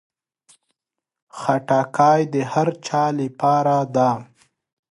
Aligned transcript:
خټکی 1.39 2.21
د 2.33 2.35
هر 2.51 2.67
چا 2.85 3.03
لپاره 3.19 3.75
ده. 3.95 4.11